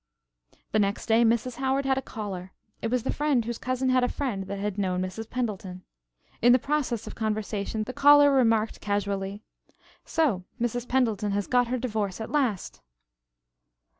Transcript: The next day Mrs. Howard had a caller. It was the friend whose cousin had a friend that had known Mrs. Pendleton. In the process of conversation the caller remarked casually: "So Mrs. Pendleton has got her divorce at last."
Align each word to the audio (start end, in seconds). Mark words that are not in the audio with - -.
The 0.71 0.79
next 0.79 1.05
day 1.05 1.23
Mrs. 1.23 1.57
Howard 1.57 1.85
had 1.85 1.99
a 1.99 2.01
caller. 2.01 2.53
It 2.81 2.89
was 2.89 3.03
the 3.03 3.13
friend 3.13 3.45
whose 3.45 3.59
cousin 3.59 3.89
had 3.89 4.03
a 4.03 4.07
friend 4.09 4.45
that 4.45 4.57
had 4.57 4.79
known 4.79 5.03
Mrs. 5.03 5.29
Pendleton. 5.29 5.83
In 6.41 6.53
the 6.53 6.57
process 6.57 7.05
of 7.05 7.13
conversation 7.13 7.83
the 7.83 7.93
caller 7.93 8.31
remarked 8.31 8.81
casually: 8.81 9.43
"So 10.03 10.43
Mrs. 10.59 10.87
Pendleton 10.87 11.33
has 11.33 11.45
got 11.45 11.67
her 11.67 11.77
divorce 11.77 12.19
at 12.19 12.31
last." 12.31 12.81